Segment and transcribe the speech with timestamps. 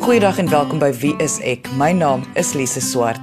[0.00, 1.66] Goeiedag en welkom by Wie is ek?
[1.76, 3.20] My naam is Lise Swart.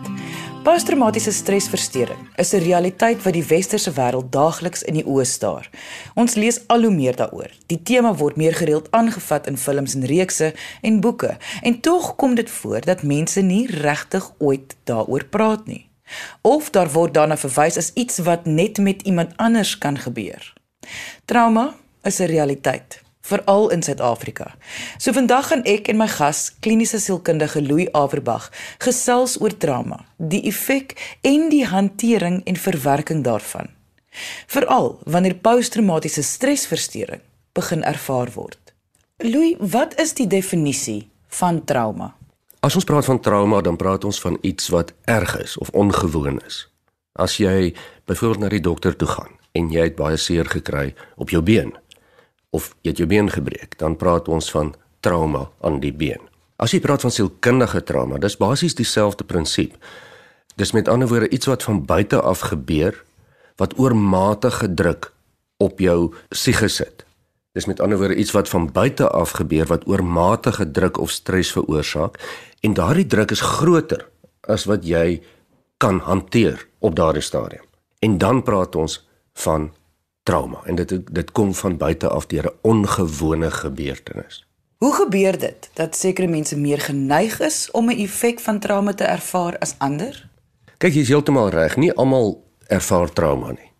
[0.61, 5.69] Posttraumatiese stresversteuring is 'n realiteit wat die westerse wêreld daagliks in die oë staar.
[6.13, 7.49] Ons lees al hoe meer daaroor.
[7.65, 12.35] Die tema word meer gereeld aangevat in films en reekse en boeke, en tog kom
[12.35, 15.89] dit voor dat mense nie regtig ooit daaroor praat nie.
[16.41, 20.53] Of daar word daarna verwys as iets wat net met iemand anders kan gebeur.
[21.25, 24.53] Trauma is 'n realiteit veral in Suid-Afrika.
[24.97, 28.49] So vandag gaan ek en my gas, kliniese sielkundige Louis Averbag,
[28.83, 30.95] gesels oor trauma, die effek
[31.27, 33.73] en die hantering en verwerking daarvan.
[34.47, 37.21] Veral wanneer posttraumatiese stresversteuring
[37.57, 38.59] begin ervaar word.
[39.17, 42.13] Louis, wat is die definisie van trauma?
[42.65, 46.39] As ons praat van trauma, dan praat ons van iets wat erg is of ongewoon
[46.45, 46.65] is.
[47.17, 47.73] As jy
[48.05, 51.73] byvoorbeeld na die dokter toe gaan en jy het baie seer gekry op jou been,
[52.49, 56.21] of jy het jou been gebreek, dan praat ons van trauma aan die been.
[56.57, 59.75] As jy praat van sielkundige trauma, dis basies dieselfde prinsip.
[60.57, 63.03] Dis met ander woorde iets wat van buite af gebeur
[63.57, 65.11] wat oormatige druk
[65.57, 67.05] op jou siege sit.
[67.57, 71.51] Dis met ander woorde iets wat van buite af gebeur wat oormatige druk of stres
[71.51, 72.19] veroorsaak
[72.61, 74.05] en daardie druk is groter
[74.41, 75.21] as wat jy
[75.77, 77.65] kan hanteer op daardie stadium.
[77.99, 79.01] En dan praat ons
[79.33, 79.71] van
[80.27, 84.43] trauma en dit dit kom van buite af deur 'n ongewone gebeurtenis.
[84.77, 89.03] Hoe gebeur dit dat sekere mense meer geneig is om 'n effek van trauma te
[89.03, 90.29] ervaar as ander?
[90.77, 93.71] Kyk, jy is heeltemal reg, nie almal ervaar trauma nie.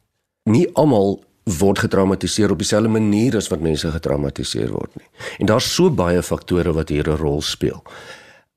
[0.43, 5.07] Nie almal word getraumatiseer op dieselfde manier as wat mense getraumatiseer word nie.
[5.37, 7.83] En daar's so baie faktore wat hier 'n rol speel.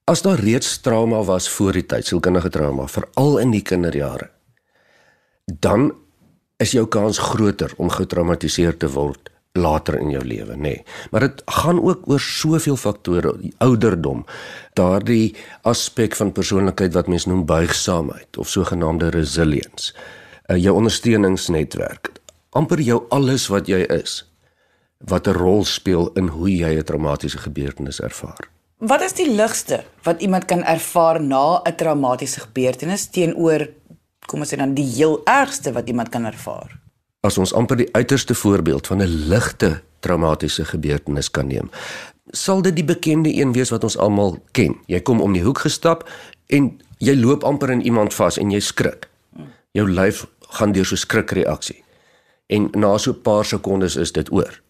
[0.04, 4.30] As daar reeds trauma was voor die tyd, sielkundige trauma, veral in die kinderjare,
[5.44, 5.92] dan
[6.60, 10.76] is jou kans groter om getraumatiseer te word later in jou lewe, nê.
[10.76, 10.84] Nee.
[11.10, 14.22] Maar dit gaan ook oor soveel faktore, ouderdom,
[14.78, 15.34] daardie
[15.66, 19.94] aspek van persoonlikheid wat mens noem buigsaamheid of sogenaamde resilience.
[20.46, 22.12] Uh, jou ondersteuningsnetwerk,
[22.54, 24.24] amper jou alles wat jy is
[25.08, 28.48] wat 'n rol speel in hoe jy 'n traumatiese gebeurtenis ervaar.
[28.78, 33.68] Wat is die ligste wat iemand kan ervaar na 'n traumatiese gebeurtenis teenoor
[34.30, 36.78] kom ons sê dan die heel ergste wat iemand kan ervaar.
[37.26, 41.70] As ons amper die uiterste voorbeeld van 'n ligte traumatiese gebeurtenis kan neem,
[42.30, 44.76] sal dit die bekende een wees wat ons almal ken.
[44.86, 46.08] Jy kom om die hoek gestap
[46.46, 49.08] en jy loop amper in iemand vas en jy skrik.
[49.72, 51.82] Jou lyf gaan deur so 'n skrikreaksie.
[52.46, 54.60] En na so 'n paar sekondes is dit oor.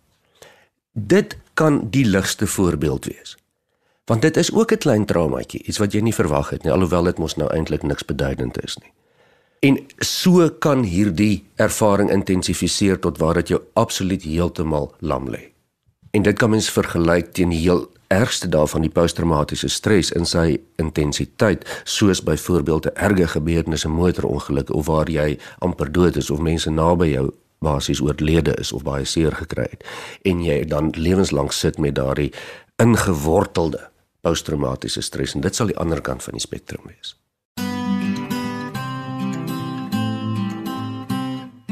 [0.92, 3.36] Dit kan die ligste voorbeeld wees.
[4.04, 7.02] Want dit is ook 'n klein traumaatjie, iets wat jy nie verwag het nie, alhoewel
[7.02, 8.92] dit mos nou eintlik niks beduidend is nie.
[9.60, 15.50] En so kan hierdie ervaring intensifiseer tot waar dit jou absoluut heeltemal lam lê.
[16.16, 20.56] En dit kan mens vergelyk teen die heel ergste daarvan die posttraumatiese stres in sy
[20.80, 26.40] intensiteit, soos byvoorbeeld 'n erge gebeurtenis, 'n motorongeluk of waar jy amper dood is of
[26.40, 29.84] mense naby jou basies oorlede is of baie seer gekry het
[30.22, 32.32] en jy dan lewenslank sit met daardie
[32.76, 37.16] ingewortelde posttraumatiese stres en dit sal die ander kant van die spektrum wees.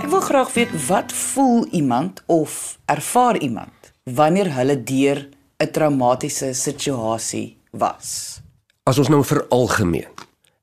[0.08, 5.28] Ek wil graag weet wat voel iemand of ervaar iemand wanneer hulle deur
[5.60, 8.40] 'n traumatiese situasie was.
[8.82, 10.08] As ons nou vir algemeen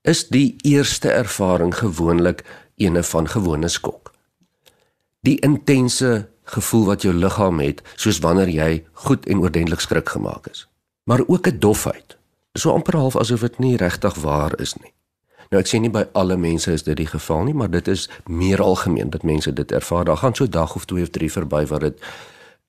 [0.02, 2.42] is die eerste ervaring gewoonlik
[2.76, 4.14] ene van gewone skok.
[5.22, 10.48] Die intense gevoel wat jou liggaam het soos wanneer jy goed en oordentlik skrik gemaak
[10.48, 10.68] is.
[11.04, 12.18] Maar ook 'n dofheid.
[12.54, 14.94] So amper half asof dit nie regtig waar is nie.
[15.50, 18.10] Nou ek sê nie by alle mense is dit die geval nie, maar dit is
[18.26, 20.06] meer algemeen dat mense dit ervaar.
[20.06, 22.00] Daar gaan so dag of twee of drie verby waar dit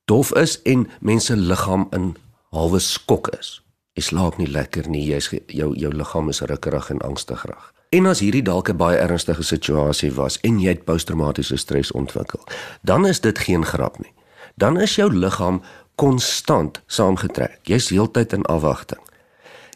[0.05, 2.17] dof is en mense liggaam in
[2.51, 3.61] halwe skok is.
[3.97, 7.73] Jy slaap nie lekker nie, jy's jou jou liggaam is rukkerig en angstig reg.
[7.97, 12.41] En as hierdie dalk 'n baie ernstige situasie was en jy het posttraumatiese stres ontwikkel,
[12.83, 14.13] dan is dit geen grap nie.
[14.55, 15.63] Dan is jou liggaam
[15.95, 17.59] konstant saamgetrek.
[17.63, 19.01] Jy's heeltyd in afwagting.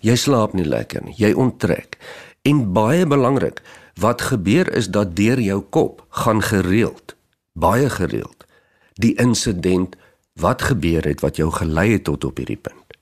[0.01, 1.99] Jy slaap nie lekker nie, jy onttrek.
[2.43, 3.63] En baie belangrik,
[4.01, 7.17] wat gebeur is dat deur jou kop gaan gereeld,
[7.53, 8.47] baie gereeld,
[8.93, 9.97] die insident
[10.41, 12.97] wat gebeur het wat jou gelei het tot op hierdie punt.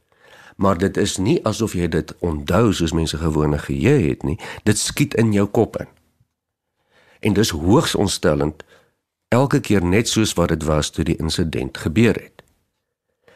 [0.57, 4.79] Maar dit is nie asof jy dit onthou soos mense gewone geheue het nie, dit
[4.79, 5.91] skiet in jou kop in.
[7.21, 8.65] En dis hoogs ontstellend
[9.29, 12.43] elke keer net soos wat dit was toe die insident gebeur het.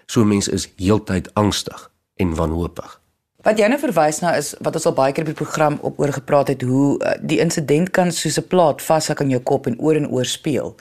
[0.07, 3.02] So mense is heeltyd angstig en wanhoopig.
[3.43, 5.99] Wat jy nou verwys na is wat ons al baie keer op die program op
[5.99, 9.67] oor gepraat het hoe uh, die insident kan soos 'n plaat vashak in jou kop
[9.67, 10.77] en oor en oor speel.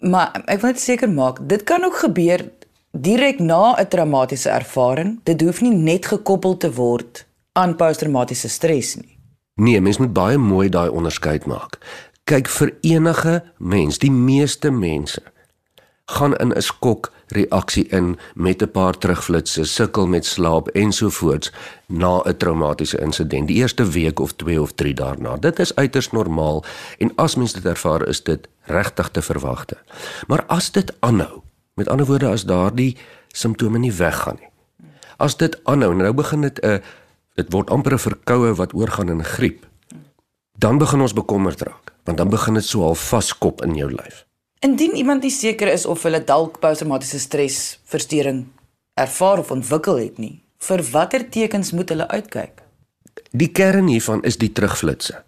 [0.00, 2.48] Maar ek wil net seker maak, dit kan ook gebeur
[2.92, 5.20] direk na 'n traumatiese ervaring.
[5.24, 9.18] Dit hoef nie net gekoppel te word aan posttraumatiese stres nie.
[9.54, 11.78] Nee, mens moet baie mooi daai onderskeid maak.
[12.24, 15.22] Kyk vir enige mens, die meeste mense
[16.06, 21.52] gaan in 'n skok reaksie in met 'n paar terugflitsse, sukkel met slaap ensovoorts
[21.86, 25.36] na 'n traumatiese insident, die eerste week of 2 of 3 daarna.
[25.36, 26.64] Dit is uiters normaal
[26.98, 29.76] en as mens dit ervaar, is dit regtig te verwagte.
[30.26, 31.40] Maar as dit aanhou,
[31.74, 32.96] met ander woorde as daardie
[33.28, 34.48] simptome nie weggaan nie.
[35.16, 36.82] As dit aanhou, nou begin dit 'n
[37.34, 39.66] dit word amper 'n verkoue wat oorgaan in griep.
[40.58, 44.25] Dan begin ons bekommerd raak, want dan begin dit so half vaskop in jou lyf.
[44.64, 48.46] Indien iemand nie seker is of hulle dalk posttraumatiese stresversteuring
[48.96, 52.62] ervaar of ontwikkel het nie, vir watter tekens moet hulle uitkyk?
[53.36, 55.20] Die kern hiervan is die terugflitsse.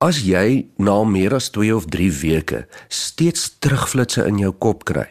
[0.00, 5.10] As jy na meer as 2 of 3 weke steeds terugflitsse in jou kop kry,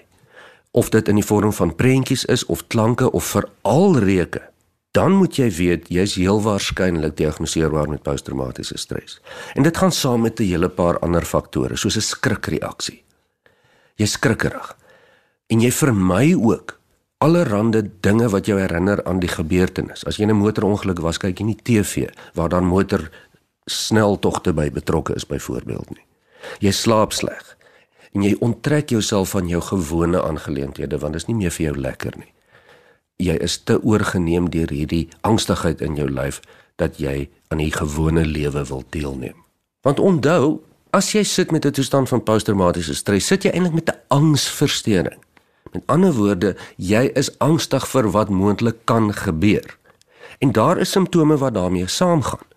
[0.73, 4.41] of dit in die vorm van prentjies is of klanke of veral reuke,
[4.97, 9.21] dan moet jy weet jy's heel waarskynlik diagnoseerbaar met posttraumatiese stres.
[9.53, 13.03] En dit gaan saam met 'n hele paar ander faktore, soos 'n skrikreaksie
[13.95, 14.75] jy skrikkerig.
[15.51, 16.77] En jy vermy ook
[17.21, 20.05] allerlei dinge wat jou herinner aan die gebeurtenis.
[20.05, 23.11] As jy 'n motorongeluk was, kyk jy nie TV waar dan motor
[23.65, 26.05] sneltogte by betrokke is byvoorbeeld nie.
[26.59, 27.57] Jy slaap sleg
[28.11, 31.77] en jy onttrek jouself van jou gewone aangeleenthede want dit is nie meer vir jou
[31.77, 32.33] lekker nie.
[33.21, 36.41] Jy is te oorgeneem deur hierdie angstigheid in jou lyf
[36.81, 39.37] dat jy aan die gewone lewe wil deelneem.
[39.81, 40.61] Want onthou,
[40.91, 45.23] As jy sit met 'n toestand van posttraumatiese stres, sit jy eintlik met 'n angsversteuring.
[45.71, 49.77] Met ander woorde, jy is angstig vir wat moontlik kan gebeur.
[50.39, 52.47] En daar is simptome wat daarmee saamgaan.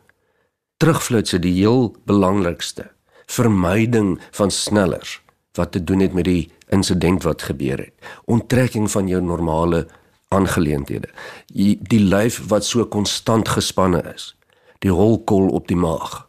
[0.76, 2.90] Terugflitsse die heel belangrikste.
[3.26, 5.22] Vermyding van snellers
[5.52, 7.92] wat te doen het met die insident wat gebeur het.
[8.24, 9.86] Onttrekking van jou normale
[10.28, 11.08] aangeleenthede.
[11.46, 14.36] Die, lyf wat so konstant gespanne is.
[14.78, 16.28] Die holkol op die maag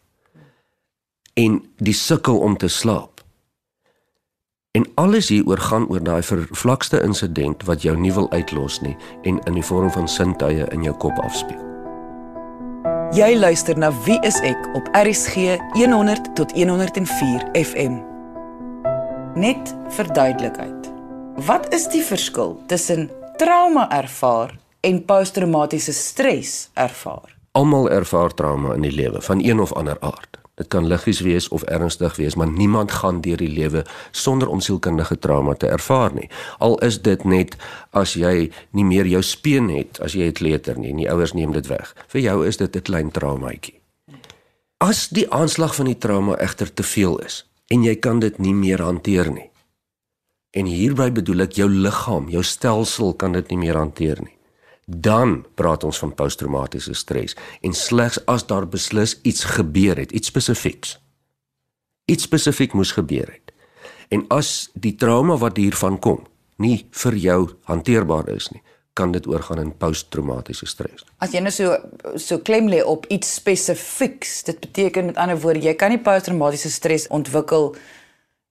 [1.35, 3.19] en die sukkel om te slaap.
[4.75, 9.39] En alles hieroor gaan oor daai vervlakste insident wat jou nie wil uitlos nie en
[9.47, 11.61] in die vorm van sintuie in jou kop afspeel.
[13.15, 17.99] Jy luister na Wie is ek op RCG 100 tot 104 FM.
[19.39, 20.91] Net vir duidelikheid.
[21.47, 23.09] Wat is die verskil tussen
[23.39, 27.35] trauma ervaar en posttraumatiese stres ervaar?
[27.55, 30.44] Almal ervaar trauma in die lewe van een of ander aard.
[30.55, 34.61] Dit kan liggies wees of ernstig wees, maar niemand gaan deur die lewe sonder om
[34.63, 36.29] sielkundige trauma te ervaar nie.
[36.63, 37.57] Al is dit net
[37.91, 41.33] as jy nie meer jou speen het as jy 'n kleuter nie en die ouers
[41.33, 41.95] neem dit weg.
[42.07, 43.79] Vir jou is dit 'n klein traumaatjie.
[44.77, 48.53] As die aanslag van die trauma egter te veel is en jy kan dit nie
[48.53, 49.49] meer hanteer nie.
[50.51, 54.35] En hierby bedoel ek jou liggaam, jou stelsel kan dit nie meer hanteer nie
[54.85, 60.27] dan praat ons van posttraumatiese stres en slegs as daar beslis iets gebeur het, iets
[60.27, 60.99] spesifieks.
[62.05, 63.53] Iets spesifiek moes gebeur het.
[64.13, 66.27] En as die trauma wat hiervan kom
[66.61, 68.61] nie vir jou hanteerbaar is nie,
[68.95, 71.03] kan dit oorgaan in posttraumatiese stres.
[71.19, 71.73] As jy nou so
[72.21, 76.71] so klem lê op iets spesifieks, dit beteken met ander woorde jy kan nie posttraumatiese
[76.71, 77.73] stres ontwikkel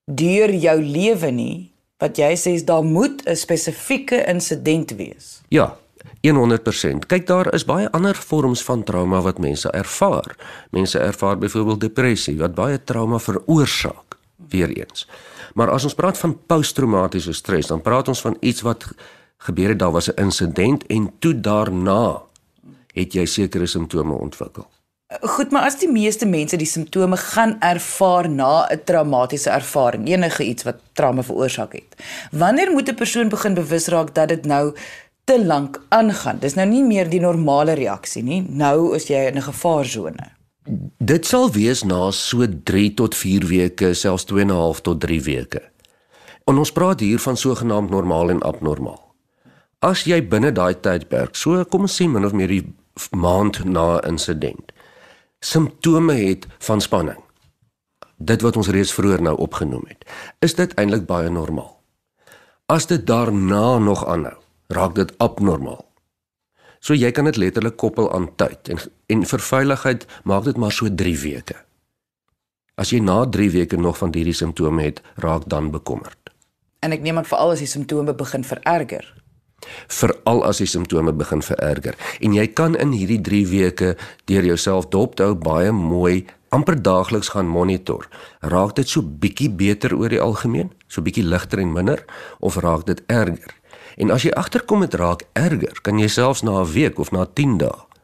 [0.05, 1.57] deur jou lewe nie.
[2.03, 5.41] Wat jy sê is daar moet 'n spesifieke insident wees.
[5.49, 5.79] Ja,
[6.21, 7.07] 100%.
[7.07, 10.37] Kyk daar is baie ander vorms van trauma wat mense ervaar.
[10.71, 14.17] Mense ervaar byvoorbeeld depressie wat baie trauma veroorsaak
[14.49, 15.09] weer eens.
[15.55, 18.87] Maar as ons praat van posttraumatiese stres, dan praat ons van iets wat
[19.37, 22.23] gebeur het, daar was 'n insident en toe daarna
[22.93, 24.67] het jy sekere simptome ontwikkel.
[25.21, 30.45] Goed, maar as die meeste mense die simptome gaan ervaar na 'n traumatiese ervaring, enige
[30.45, 31.97] iets wat trauma veroorsaak het.
[32.31, 34.75] Wanneer moet 'n persoon begin bewus raak dat dit nou
[35.25, 36.39] te lank aangaan.
[36.39, 38.43] Dis nou nie meer die normale reaksie nie.
[38.49, 40.33] Nou is jy in 'n gevaarsone.
[40.99, 45.01] Dit sal wees na so 3 tot 4 weke, selfs 2 en 'n half tot
[45.01, 45.63] 3 weke.
[46.45, 49.15] En ons praat hier van sogenaamd normaal en abnormaal.
[49.79, 52.75] As jy binne daai tydperk, so kom ons sê min of meer 'n
[53.11, 54.73] maand na insident,
[55.41, 57.23] simptome het van spanning.
[58.17, 60.05] Dit wat ons reeds vroeër nou opgenoem het,
[60.41, 61.81] is dit eintlik baie normaal.
[62.67, 65.85] As dit daarna nog aanhou, raak dit abnormaal.
[66.85, 68.81] So jy kan dit letterlik koppel aan tyd en
[69.13, 71.57] en vir veiligheid maak dit maar so 3 weke.
[72.77, 76.33] As jy na 3 weke nog van hierdie simptome het, raak dan bekommerd.
[76.81, 79.07] En ek neem aan veral as die simptome begin vererger.
[79.89, 83.95] Veral as die simptome begin vererger en jy kan in hierdie 3 weke
[84.29, 88.07] deur jouself dop hou baie mooi amper daagliks gaan monitor.
[88.41, 92.05] Raak dit so bietjie beter oor die algemeen, so bietjie ligter en minder
[92.41, 93.57] of raak dit erger?
[93.97, 97.27] En as jy agterkom dit raak erger, kan jy selfs na 'n week of na
[97.27, 97.95] 10 dae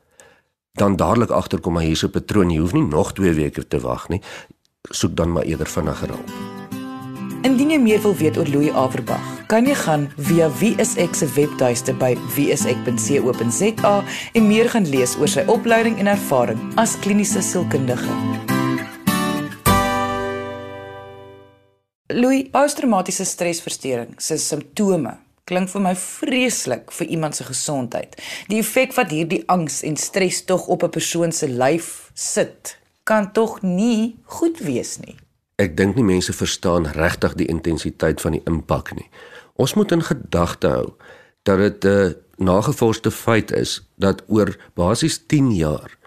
[0.81, 4.09] dan dadelik agterkom maar hier's 'n patroon, jy hoef nie nog 2 weke te wag
[4.09, 4.23] nie.
[4.83, 6.31] Soek dan maar eerder vinniger hulp.
[7.43, 11.95] Indien jy meer wil weet oor Louis Averbag, kan jy gaan via wieisek se webtuiste
[11.95, 18.13] by wieisek.co.za en meer gaan lees oor sy opleiding en ervaring as kliniese sielkundige.
[22.07, 28.17] Louis, posttraumatiese stresversteuring se simptome klink vir my vreeslik vir iemand se gesondheid.
[28.49, 33.33] Die effek wat hierdie angs en stres tog op 'n persoon se lyf sit, kan
[33.33, 35.17] tog nie goed wees nie.
[35.57, 39.11] Ek dink nie mense verstaan regtig die intensiteit van die impak nie.
[39.55, 40.95] Ons moet in gedagte hou
[41.43, 45.99] dat dit 'n nagevorsde feit is dat oor basies 10 jaar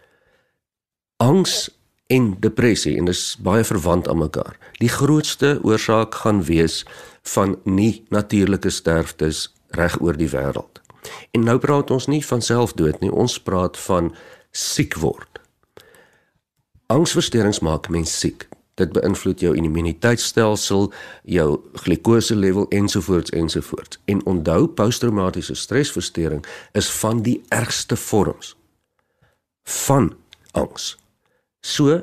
[1.18, 1.70] angs
[2.08, 4.58] en depressie en dis baie verwant aan mekaar.
[4.82, 6.84] Die grootste oorsaak gaan wees
[7.24, 10.82] van nie natuurlike sterftes reg oor die wêreld.
[11.32, 14.12] En nou praat ons nie van selfdood nie, ons praat van
[14.52, 15.40] siek word.
[16.94, 18.48] Angsversteurings maak mens siek.
[18.78, 20.88] Dit beïnvloed jou immuniteitstelsel,
[21.30, 21.48] jou
[21.86, 24.00] glikose level ensovoorts ensovoorts.
[24.06, 28.56] En onthou posttraumatiese stresversteuring is van die ergste vorms
[29.64, 30.16] van
[30.52, 30.98] angs.
[31.62, 32.02] So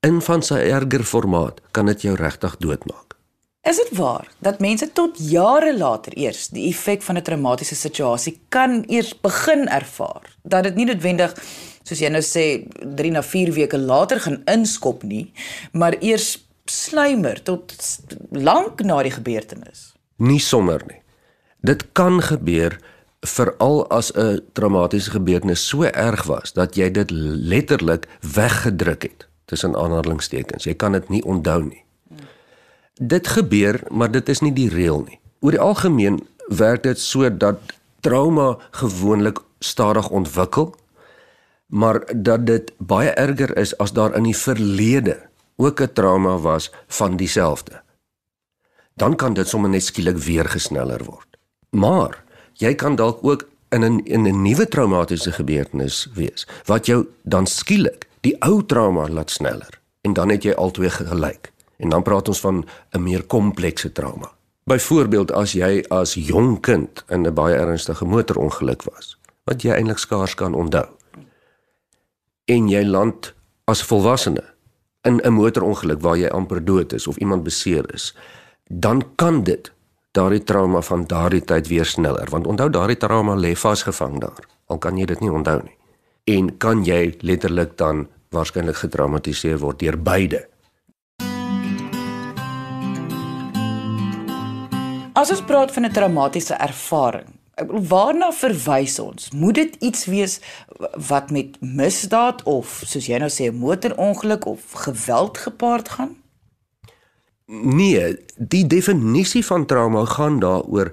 [0.00, 3.07] in van sy erger formaat kan dit jou regtig doodmaak.
[3.68, 8.40] Is dit waar dat mense tot jare later eers die effek van 'n traumatiese situasie
[8.48, 10.36] kan eers begin ervaar?
[10.42, 11.34] Dat dit nie noodwendig
[11.82, 12.64] soos jy nou sê
[12.96, 15.32] 3 na 4 weke later gaan inskop nie,
[15.72, 17.74] maar eers sluimer tot
[18.30, 19.92] lank na die gebeurtenis.
[20.16, 21.02] Nie sommer nie.
[21.60, 22.80] Dit kan gebeur
[23.20, 29.76] veral as 'n traumatiese gebeurtenis so erg was dat jy dit letterlik weggedruk het tussen
[29.76, 30.64] aanhalingstekens.
[30.64, 31.87] Jy kan dit nie onthou nie.
[32.98, 35.20] Dit gebeur, maar dit is nie die reël nie.
[35.40, 37.58] Oor die algemeen werk dit so dat
[38.00, 40.74] trauma gewoonlik stadig ontwikkel,
[41.66, 45.18] maar dat dit baie erger is as daar in die verlede
[45.56, 47.82] ook 'n trauma was van dieselfde.
[48.94, 51.36] Dan kan dit sommer net skielik weer gesneller word.
[51.70, 57.06] Maar jy kan dalk ook in 'n in 'n nuwe traumatiese gebeurtenis wees wat jou
[57.22, 61.52] dan skielik die ou trauma laat sneller en dan het jy albei gelyk.
[61.78, 64.30] En dan praat ons van 'n meer komplekse trauma.
[64.64, 69.98] Byvoorbeeld as jy as jong kind in 'n baie ernstige motorongeluk was wat jy eintlik
[69.98, 70.86] skaars kan onthou.
[72.44, 74.44] En jy land as volwassene
[75.02, 78.14] in 'n motorongeluk waar jy amper dood is of iemand beseer is,
[78.68, 79.72] dan kan dit
[80.18, 84.78] daardie trauma van daardie tyd weer sneller want onthou daardie trauma lê vasgevang daar al
[84.78, 85.76] kan jy dit nie onthou nie
[86.36, 90.46] en kan jy letterlik dan waarskynlik getraumatiseer word deur beide
[95.18, 97.30] As ons praat van 'n traumatiese ervaring,
[97.66, 99.30] waarna verwys ons?
[99.30, 100.40] Moet dit iets wees
[101.08, 106.16] wat met misdaad of soos jy nou sê 'n motorongeluk of geweld gepaard gaan?
[107.46, 110.92] Nee, die definisie van trauma gaan daaroor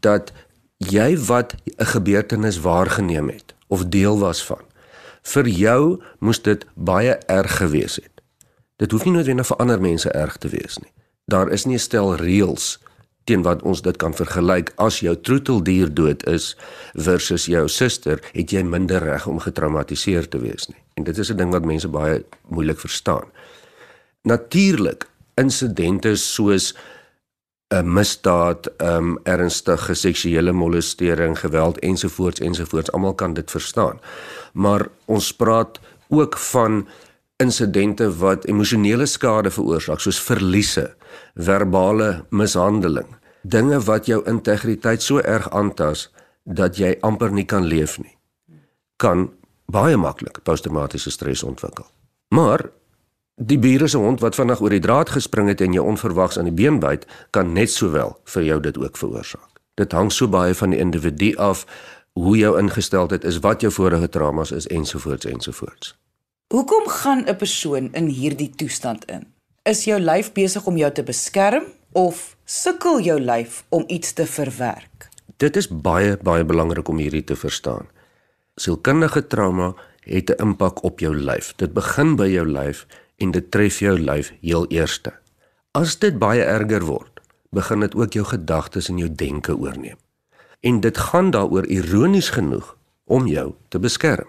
[0.00, 0.32] dat
[0.76, 4.64] jy wat 'n gebeurtenis waargeneem het of deel was van.
[5.22, 8.20] Vir jou moes dit baie erg gewees het.
[8.76, 10.92] Dit hoef nie noodwendig vir ander mense erg te wees nie.
[11.24, 12.81] Daar is nie 'n stel reëls
[13.24, 16.52] teen wat ons dit kan vergelyk as jou troeteldier dood is
[16.94, 20.78] versus jou suster, het jy minder reg om getraumatiseer te wees nie.
[20.96, 23.30] En dit is 'n ding wat mense baie moeilik verstaan.
[24.22, 26.74] Natuurlik, insidente soos
[27.72, 34.00] 'n misdaad, um ernstige seksuele molestering, geweld ensovoorts ensovoorts, almal kan dit verstaan.
[34.52, 36.88] Maar ons praat ook van
[37.36, 40.94] insidente wat emosionele skade veroorsaak soos verliese,
[41.34, 43.08] verbale mishandeling,
[43.42, 46.10] dinge wat jou integriteit so erg aantas
[46.44, 48.16] dat jy amper nie kan leef nie.
[48.96, 49.30] Kan
[49.66, 51.86] baie maklik posttraumatiese stres ontwikkel.
[52.34, 52.68] Maar
[53.36, 56.50] die bure se hond wat vinnig oor die draad gespring het en jou onverwags aan
[56.50, 59.48] die been byt, kan net sowel vir jou dit ook veroorsaak.
[59.74, 61.64] Dit hang so baie van die individu af
[62.12, 65.94] hoe jou ingesteldheid is, wat jou vorige traumas is ensovoorts ensovoorts.
[66.52, 69.32] Hoekom gaan 'n persoon in hierdie toestand in?
[69.62, 74.24] Is jou lyf besig om jou te beskerm of sukkel jou lyf om iets te
[74.26, 75.06] verwerk?
[75.38, 77.86] Dit is baie baie belangrik om hierdie te verstaan.
[78.58, 79.68] Sielkundige trauma
[80.02, 81.52] het 'n impak op jou lyf.
[81.56, 85.12] Dit begin by jou lyf en dit tref jou lyf heel eerste.
[85.70, 89.98] As dit baie erger word, begin dit ook jou gedagtes en jou denke oorneem.
[90.60, 94.28] En dit gaan daaroor ironies genoeg om jou te beskerm.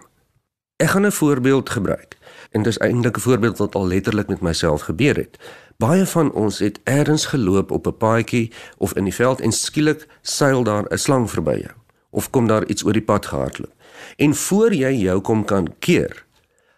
[0.78, 2.18] Ek gaan 'n voorbeeld gebruik.
[2.54, 5.38] En dis eintlik 'n voorbeeld wat al letterlik met myself gebeur het.
[5.78, 10.08] Baie van ons het eers geloop op 'n paadjie of in die veld en skielik
[10.22, 11.76] seil daar 'n slang verby jou
[12.10, 13.74] of kom daar iets oor die pad gehardloop.
[14.16, 16.26] En voor jy jou kom kan keer,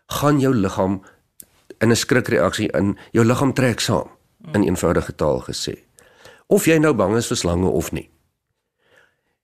[0.07, 1.01] gaan jou liggaam
[1.77, 4.07] in 'n skrikreaksie in, jou liggaam trek saam
[4.51, 5.73] in eenvoudige taal gesê.
[6.47, 8.09] Of jy nou bang is vir slange of nie.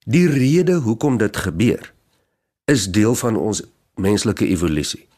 [0.06, 1.94] Die rede hoekom dit gebeur
[2.66, 3.64] is deel van ons
[3.96, 5.11] menslike evolusie.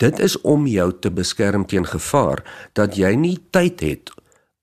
[0.00, 2.40] Dit is om jou te beskerm teen gevaar
[2.72, 4.12] dat jy nie tyd het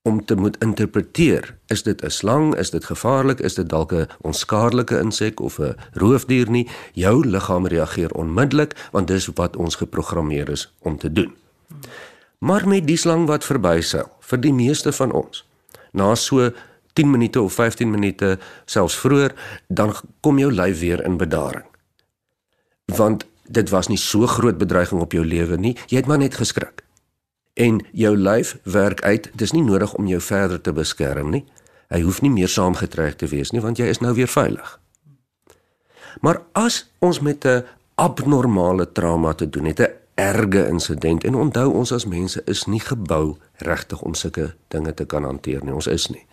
[0.07, 4.07] om te moet interpreteer is dit 'n slang is dit gevaarlik is dit dalk 'n
[4.21, 6.67] onskaarlike insek of 'n roofdier nie.
[6.93, 11.35] Jou liggaam reageer onmiddellik want dis wat ons geprogrammeer is om te doen.
[12.39, 15.45] Maar met die slang wat verbyseil vir die meeste van ons
[15.91, 16.51] na so
[16.93, 19.33] 10 minute of 15 minute selfs vroeër
[19.67, 21.65] dan kom jou lyf weer in bedaring.
[22.85, 25.77] Want dit was nie so groot bedreiging op jou lewe nie.
[25.87, 26.83] Jy het maar net geskrik.
[27.53, 29.29] En jou lyf werk uit.
[29.33, 31.45] Dis nie nodig om jou verder te beskerm nie.
[31.89, 34.79] Hy hoef nie meer saamgetrek te wees nie want jy is nou weer veilig.
[36.21, 37.63] Maar as ons met 'n
[37.95, 42.79] abnormale trauma te doen het 'n erge insident en onthou ons as mense is nie
[42.79, 46.25] gebou regtig om sulke dinge te kan hanteer nie ons is nie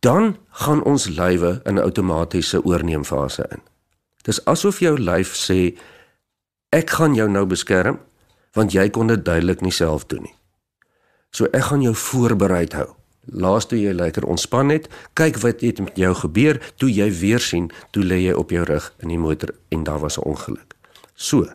[0.00, 3.60] dan gaan ons lywe in 'n outomatiese oorneemfase in
[4.26, 5.76] dis asof jou lyf sê
[6.74, 8.00] ek gaan jou nou beskerm
[8.56, 10.34] want jy kon dit duidelik nie self doen nie.
[11.30, 12.88] So ek gaan jou voorberei hou.
[13.26, 14.86] Laas toe jy lekker ontspan het,
[15.18, 18.62] kyk wat het met jou gebeur toe jy weer sien toe lê jy op jou
[18.64, 20.74] rug in die motor en daar was 'n ongeluk.
[21.14, 21.46] So,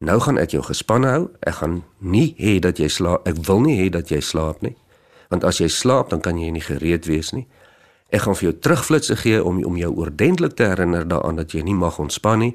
[0.00, 1.30] nou gaan ek jou gespanne hou.
[1.40, 3.28] Ek gaan nie hê dat jy slaap.
[3.28, 4.76] Ek wil nie hê dat jy slaap nie.
[5.28, 7.46] Want as jy slaap, dan kan jy nie gereed wees nie.
[8.12, 11.64] Ek gaan vir jou terugflitsse gee om om jou oordentlik te herinner daaraan dat jy
[11.64, 12.54] nie mag ontspan nie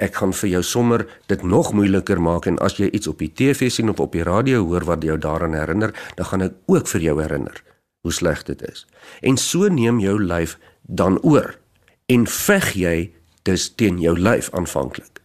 [0.00, 3.30] ek gaan vir jou sommer dit nog moeiliker maak en as jy iets op die
[3.36, 6.88] TV sien of op die radio hoor wat jou daaraan herinner, dan gaan ek ook
[6.94, 7.62] vir jou herinner
[8.00, 8.86] hoe sleg dit is.
[9.20, 10.56] En so neem jou lyf
[10.88, 11.52] dan oor
[12.08, 12.96] en veg jy
[13.44, 15.20] dus teen jou lyf aanvanklik.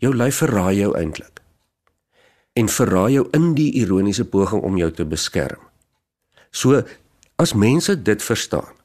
[0.00, 1.42] Jou lyf verraai jou eintlik.
[2.54, 5.60] En verraai jou in die ironiese poging om jou te beskerm.
[6.50, 6.84] So
[7.40, 8.79] as mense dit verstaan,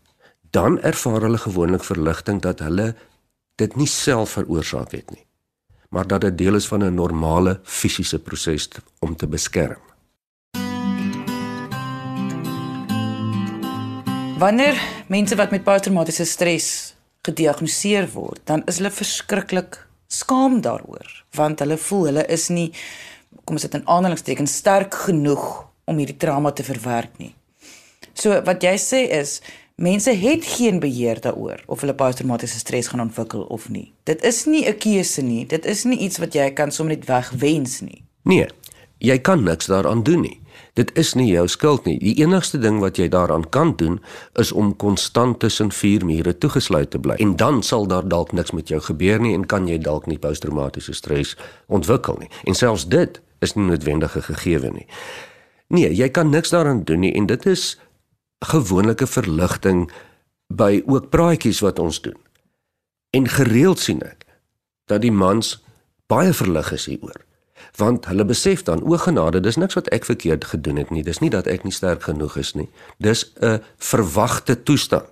[0.56, 2.94] dan ervaar hulle gewoonlik verligting dat hulle
[3.60, 5.26] dit nie self veroorsaak het nie
[5.96, 8.68] maar dat dit deel is van 'n normale fisiese proses
[9.00, 9.82] om te beskerm.
[14.38, 14.76] Wanneer
[15.08, 21.78] mense wat met posttraumatiese stres gediagnoseer word, dan is hulle verskriklik skaam daaroor, want hulle
[21.78, 22.74] voel hulle is nie
[23.44, 27.36] kom ons dit in aanhalingstekens sterk genoeg om hierdie trauma te verwerk nie.
[28.14, 29.42] So wat jy sê is
[29.76, 33.94] Mense het geen beheer daaroor of hulle posttraumatiese stres gaan ontwikkel of nie.
[34.04, 35.46] Dit is nie 'n keuse nie.
[35.46, 38.06] Dit is nie iets wat jy kan sommer net wegwens nie.
[38.24, 38.48] Nee,
[38.98, 40.42] jy kan niks daaraan doen nie.
[40.74, 42.00] Dit is nie jou skuld nie.
[42.00, 44.02] Die enigste ding wat jy daaraan kan doen
[44.34, 47.14] is om konstant tussen vier mure toegesluit te bly.
[47.14, 50.20] En dan sal daar dalk niks met jou gebeur nie en kan jy dalk nie
[50.20, 52.30] posttraumatiese stres ontwikkel nie.
[52.44, 54.88] En selfs dit is nie noodwendige gegewe nie.
[55.68, 57.80] Nee, jy kan niks daaraan doen nie en dit is
[58.40, 59.92] gewonelike verligting
[60.48, 62.18] by ook praatjies wat ons doen.
[63.10, 64.26] En gereeld sien ek
[64.86, 65.64] dat die mans
[66.12, 67.22] baie verlig is hieroor.
[67.80, 71.04] Want hulle besef dan o genade, dis niks wat ek verkeerd gedoen het nie.
[71.04, 72.70] Dis nie dat ek nie sterk genoeg is nie.
[73.00, 75.10] Dis 'n verwagte toestand.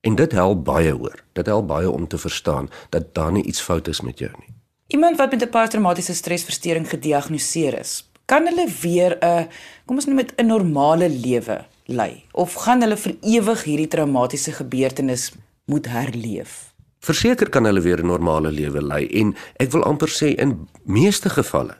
[0.00, 1.24] En dit help baie hoor.
[1.32, 4.54] Dit help baie om te verstaan dat daar nie iets fout is met jou nie.
[4.86, 9.48] Iemand wat met 'n posttraumatiese stresversteuring gediagnoseer is, kan hulle weer 'n
[9.84, 14.52] kom ons noem dit 'n normale lewe lei of gaan hulle vir ewig hierdie traumatiese
[14.52, 15.32] gebeurtenis
[15.64, 16.72] moet herleef?
[17.00, 21.30] Verseker kan hulle weer 'n normale lewe lei en ek wil amper sê in meeste
[21.30, 21.76] gevalle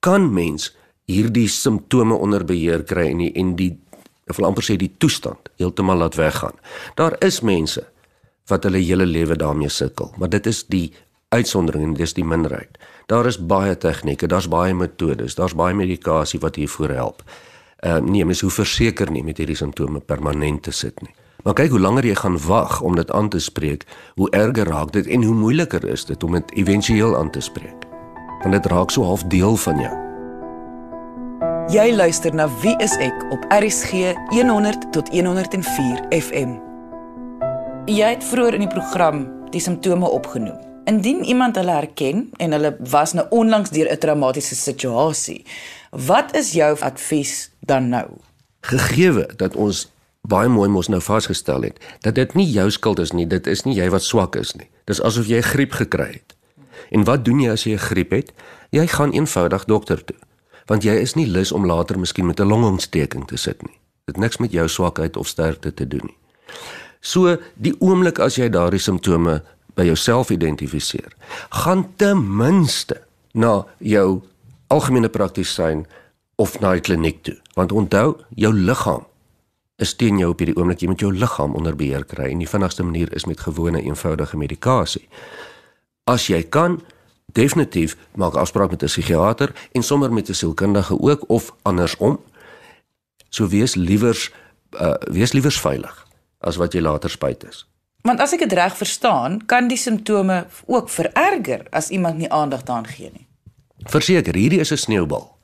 [0.00, 3.78] kan mens hierdie simptome onder beheer kry en die, en die
[4.26, 6.56] ek wil amper sê die toestand heeltemal laat weggaan.
[6.94, 7.84] Daar is mense
[8.48, 10.92] wat hulle hele lewe daarmee sukkel, maar dit is die
[11.28, 12.78] uitsondering en dis die minderheid.
[13.06, 17.22] Daar is baie tegnieke, daar's baie metodes, daar's baie medikasie wat hiervoor help
[17.84, 21.14] uh, nee, mens hoef verseker nie met hierdie simptome permanent te sit nie.
[21.44, 23.84] Maar kyk hoe langer jy gaan wag om dit aan te spreek,
[24.14, 27.86] hoe erger raak dit en hoe moeiliker is dit om dit éventueel aan te spreek.
[28.42, 29.94] Want dit raak so half deel van jou.
[31.70, 36.58] Jy luister na Wie is ek op RCG 100 tot 104 FM.
[37.86, 40.58] Jy het vroeër in die program die simptome opgenoem.
[40.86, 45.44] Indien iemand hulle herken en hulle was nou onlangs deur 'n traumatiese situasie,
[45.90, 48.08] wat is jou advies dan nou?
[48.60, 49.86] Gegeewe dat ons
[50.26, 53.62] baie mooi mos nou vasgestel het dat dit nie jou skuld is nie, dit is
[53.62, 54.68] nie jy wat swak is nie.
[54.84, 56.34] Dis asof jy griep gekry het.
[56.90, 58.32] En wat doen jy as jy 'n griep het?
[58.70, 60.16] Jy gaan eenvoudig dokter toe.
[60.66, 63.78] want jy is nie lus om later miskien met 'n longontsteking te sit nie.
[64.04, 66.16] Dit niks met jou swakheid of sterkte te doen nie.
[67.00, 69.42] So die oomblik as jy daardie simptome
[69.74, 71.12] by jouself identifiseer,
[71.50, 73.02] gaan ten minste
[73.32, 74.22] na jou
[74.66, 75.86] algemene praktisyn
[76.36, 79.06] of na die kliniek toe, want onthou, jou liggaam
[79.76, 80.80] is teen jou op hierdie oomblik.
[80.80, 84.38] Jy moet jou liggaam onder beheer kry en die vinnigste manier is met gewone eenvoudige
[84.40, 85.04] medikasie.
[86.08, 86.80] As jy kan,
[87.36, 92.20] definitief maak afspraak met 'n psigiater en sommer met 'n sielkundige ook of andersom.
[93.28, 94.32] So wees liewers
[94.80, 96.06] uh, wees liewers veilig
[96.40, 97.66] as wat jy later spyt is.
[98.02, 102.62] Want as ek dit reg verstaan, kan die simptome ook vererger as iemand nie aandag
[102.62, 103.26] daaraan gee nie.
[103.78, 105.35] Verseker, hierdie is 'n sneeubal.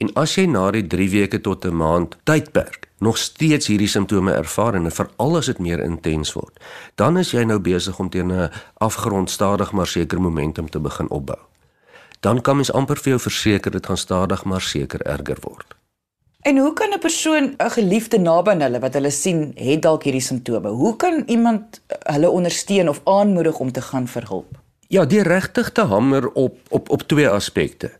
[0.00, 4.32] En as jy na die 3 weke tot 'n maand tydperk nog steeds hierdie simptome
[4.32, 6.58] ervaar en veral as dit meer intens word,
[6.94, 11.10] dan is jy nou besig om teen 'n afgrond stadig maar seker momentum te begin
[11.10, 11.38] opbou.
[12.20, 15.74] Dan kan mens amper vir jou verseker dit gaan stadig maar seker erger word.
[16.42, 20.02] En hoe kan 'n persoon 'n geliefde naby aan hulle wat hulle sien het dalk
[20.02, 20.68] hierdie simptome?
[20.68, 24.58] Hoe kan iemand hulle ondersteun of aanmoedig om te gaan vir hulp?
[24.88, 27.90] Ja, die regtig te hamer op op op twee aspekte.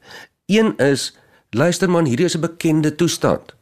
[0.46, 1.16] Een is
[1.54, 3.54] Luister man, hierdie is 'n bekende toestand.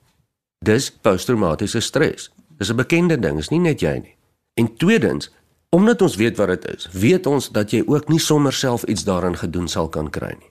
[0.59, 2.31] Dis posttraumatiese stres.
[2.59, 4.17] Dis 'n bekende ding, is nie net jy nie.
[4.55, 5.31] En tweedens,
[5.69, 9.05] omdat ons weet wat dit is, weet ons dat jy ook nie sommer self iets
[9.05, 10.51] daarin gedoen sal kan kry nie.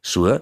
[0.00, 0.40] So,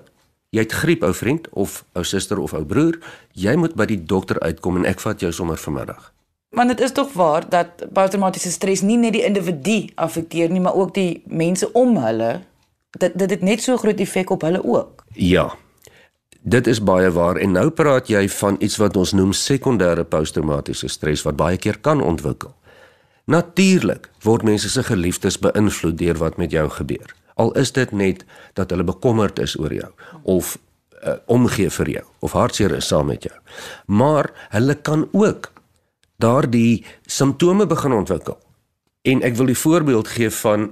[0.50, 2.98] jy het griep ou vriend of ou suster of ou broer,
[3.32, 6.12] jy moet by die dokter uitkom en ek vat jou sommer vanmiddag.
[6.48, 10.74] Want dit is tog waar dat posttraumatiese stres nie net die individu affekteer nie, maar
[10.74, 12.40] ook die mense om hulle.
[12.90, 15.04] Dit dit het net so groot effek op hulle ook.
[15.14, 15.56] Ja,
[16.40, 20.88] Dit is baie waar en nou praat jy van iets wat ons noem sekondêre posttraumatiese
[20.88, 22.54] stres wat baie keer kan ontwikkel.
[23.28, 27.12] Natuurlik word mense se geliefdes beïnvloed deur wat met jou gebeur.
[27.36, 28.24] Al is dit net
[28.56, 29.90] dat hulle bekommerd is oor jou
[30.22, 30.56] of
[31.04, 33.36] uh, omgee vir jou of hartseer is saam met jou.
[33.86, 35.52] Maar hulle kan ook
[36.16, 38.40] daardie simptome begin ontwikkel.
[39.04, 40.70] En ek wil die voorbeeld gee van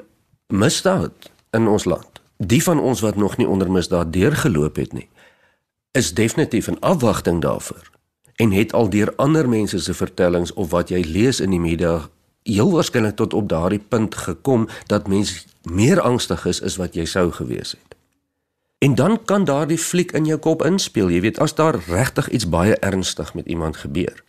[0.48, 2.24] misdaad in ons land.
[2.40, 5.08] Die van ons wat nog nie onder misdaad deurgeloop het nie
[5.98, 7.90] is definitief in afwagting daarvoor.
[8.38, 12.08] En het al deur ander mense se vertellings of wat jy lees in die media
[12.46, 17.04] heel waarskynlik tot op daardie punt gekom dat mens meer angstig is as wat jy
[17.04, 17.96] sou gewees het.
[18.78, 22.48] En dan kan daardie fliek in jou kop inspel, jy weet as daar regtig iets
[22.48, 24.22] baie ernstig met iemand gebeur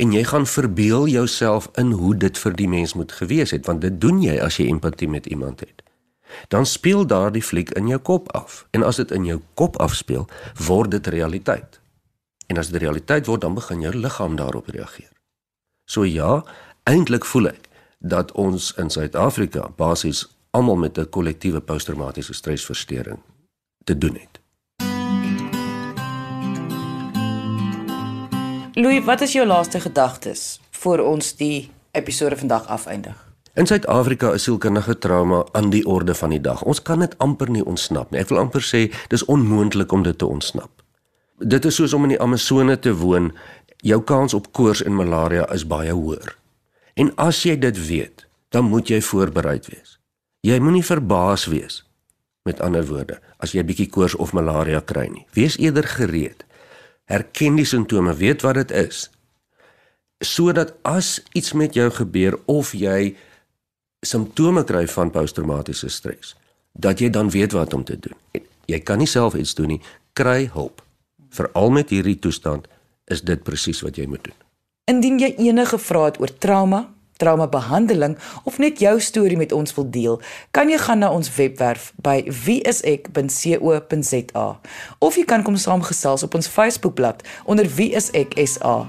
[0.00, 3.84] en jy gaan verbeel jouself in hoe dit vir die mens moet gewees het want
[3.84, 5.79] dit doen jy as jy empatie met iemand het
[6.48, 8.66] dan speel daardie fliek in jou kop af.
[8.70, 10.28] En as dit in jou kop afspeel,
[10.66, 11.80] word dit realiteit.
[12.46, 15.10] En as dit realiteit word, dan begin jou liggaam daarop reageer.
[15.84, 16.44] So ja,
[16.82, 23.18] eintlik voel ek dat ons in Suid-Afrika basies almal met 'n kollektiewe posttraumatiese stresversteuring
[23.84, 24.40] te doen het.
[28.74, 33.29] Louis, wat is jou laaste gedagtes voor ons die episode vandag afeindig?
[33.58, 36.62] In Suid-Afrika is sielkundige trauma aan die orde van die dag.
[36.62, 38.20] Ons kan dit amper nie ontsnap nie.
[38.22, 40.70] Ek wil amper sê dis onmoontlik om dit te ontsnap.
[41.42, 43.32] Dit is soos om in die Amazone te woon.
[43.82, 46.36] Jou kans op koors en malaria is baie hoër.
[46.94, 49.96] En as jy dit weet, dan moet jy voorbereid wees.
[50.46, 51.82] Jy moenie verbaas wees
[52.46, 55.26] met ander woorde as jy 'n bietjie koors of malaria kry nie.
[55.34, 56.44] Wees eerder gereed.
[57.04, 59.10] Herken die simptome, weet wat dit is.
[60.20, 63.16] Sodat as iets met jou gebeur of jy
[64.06, 66.36] simptome kry van posttraumatiese stres,
[66.72, 68.16] dat jy dan weet wat om te doen.
[68.70, 69.80] Jy kan nie self iets doen nie,
[70.12, 70.82] kry hulp.
[71.30, 72.66] Veral met hierdie toestand
[73.10, 74.38] is dit presies wat jy moet doen.
[74.90, 76.88] Indien jy enige vrae het oor trauma,
[77.20, 78.16] traumabehandeling
[78.48, 80.16] of net jou storie met ons wil deel,
[80.56, 84.46] kan jy gaan na ons webwerf by wieisek.co.za
[84.98, 88.88] of jy kan kom saamgesels op ons Facebookblad onder wieiseksa.